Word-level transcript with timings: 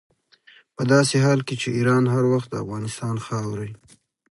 په 0.75 0.83
داسې 0.93 1.15
حال 1.25 1.39
کې 1.47 1.55
چې 1.61 1.69
ایران 1.77 2.03
هر 2.13 2.23
وخت 2.33 2.47
د 2.51 2.55
افغانستان 2.63 3.15
خاورې. 3.25 3.69